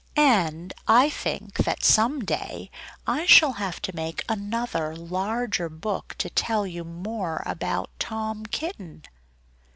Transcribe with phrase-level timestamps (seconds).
[0.15, 2.71] And I think that some day
[3.05, 9.03] I shall have to make another, larger, book, to tell you more about Tom Kitten!